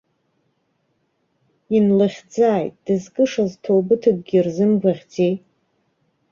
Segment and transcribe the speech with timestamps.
[1.75, 5.33] Инлыхьӡааит, дызкышаз ҭоубыҭкгьы рзымгәаӷьӡеи.